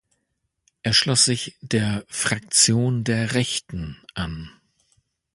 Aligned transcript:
Er 0.81 0.93
schloss 0.93 1.25
sich 1.25 1.57
der 1.61 2.03
"Fraktion 2.09 3.03
der 3.03 3.35
Rechten" 3.35 4.03
an. 4.15 4.49